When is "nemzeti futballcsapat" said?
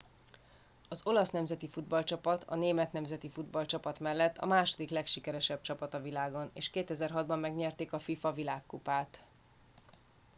1.29-2.43, 2.93-3.99